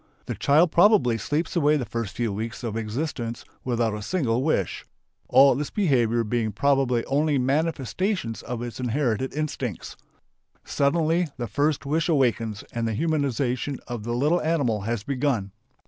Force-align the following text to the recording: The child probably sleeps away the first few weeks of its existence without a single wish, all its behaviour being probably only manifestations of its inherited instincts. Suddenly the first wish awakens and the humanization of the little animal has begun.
The 0.25 0.33
child 0.33 0.71
probably 0.71 1.19
sleeps 1.19 1.55
away 1.55 1.77
the 1.77 1.85
first 1.85 2.15
few 2.15 2.33
weeks 2.33 2.63
of 2.63 2.75
its 2.75 2.81
existence 2.81 3.45
without 3.63 3.93
a 3.93 4.01
single 4.01 4.41
wish, 4.41 4.83
all 5.29 5.61
its 5.61 5.69
behaviour 5.69 6.23
being 6.23 6.51
probably 6.51 7.05
only 7.05 7.37
manifestations 7.37 8.41
of 8.41 8.63
its 8.63 8.79
inherited 8.79 9.31
instincts. 9.35 9.95
Suddenly 10.65 11.27
the 11.37 11.45
first 11.45 11.85
wish 11.85 12.09
awakens 12.09 12.63
and 12.73 12.87
the 12.87 12.95
humanization 12.95 13.77
of 13.87 14.01
the 14.01 14.13
little 14.13 14.41
animal 14.41 14.81
has 14.89 15.03
begun. 15.03 15.51